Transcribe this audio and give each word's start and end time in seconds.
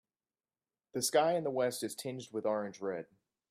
The 0.93 1.03
sky 1.03 1.35
in 1.35 1.43
the 1.43 1.51
west 1.51 1.83
is 1.83 1.93
tinged 1.93 2.29
with 2.31 2.43
orange 2.43 2.81
red. 2.81 3.05